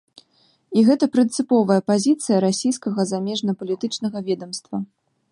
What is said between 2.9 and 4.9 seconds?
замежнапалітычнага ведамства.